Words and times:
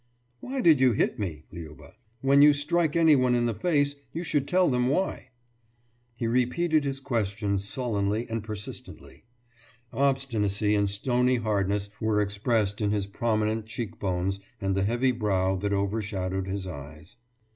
»Why 0.39 0.61
did 0.61 0.79
you 0.81 0.93
hit 0.93 1.19
me, 1.19 1.45
Liuba? 1.53 1.93
When 2.21 2.41
you 2.41 2.53
strike 2.55 2.95
anyone 2.95 3.35
in 3.35 3.45
the 3.45 3.53
face, 3.53 3.93
you 4.13 4.23
should 4.23 4.47
tell 4.47 4.67
them 4.67 4.87
why.« 4.87 5.29
He 6.15 6.25
repeated 6.25 6.83
his 6.83 6.99
question 6.99 7.59
sullenly 7.59 8.27
and 8.27 8.43
persistently. 8.43 9.25
Obstinacy 9.93 10.73
and 10.73 10.89
stony 10.89 11.35
hardness 11.35 11.89
were 11.99 12.19
expressed 12.19 12.81
in 12.81 12.89
his 12.89 13.05
prominent 13.05 13.67
cheekbones 13.67 14.39
and 14.59 14.73
the 14.73 14.85
heavy 14.85 15.11
brow 15.11 15.55
that 15.57 15.71
overshadowed 15.71 16.47
his 16.47 16.65
eyes. 16.65 17.17